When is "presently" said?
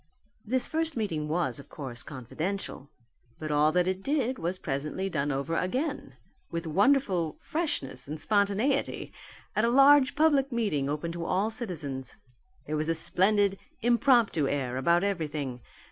4.57-5.11